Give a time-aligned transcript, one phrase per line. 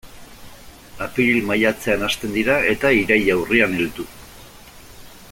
[1.05, 4.07] Apiril-maiatzean hasten dira eta iraila-urrian heldu.